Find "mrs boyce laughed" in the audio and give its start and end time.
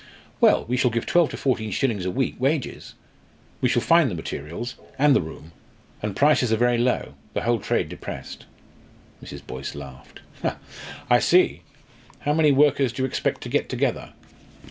9.23-10.21